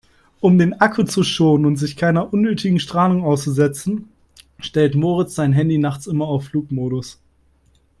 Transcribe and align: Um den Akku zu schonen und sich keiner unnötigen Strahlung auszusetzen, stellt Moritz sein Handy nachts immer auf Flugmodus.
Um 0.39 0.57
den 0.57 0.81
Akku 0.81 1.03
zu 1.03 1.21
schonen 1.23 1.67
und 1.67 1.77
sich 1.77 1.95
keiner 1.95 2.33
unnötigen 2.33 2.79
Strahlung 2.79 3.23
auszusetzen, 3.23 4.09
stellt 4.57 4.95
Moritz 4.95 5.35
sein 5.35 5.53
Handy 5.53 5.77
nachts 5.77 6.07
immer 6.07 6.25
auf 6.25 6.45
Flugmodus. 6.45 7.19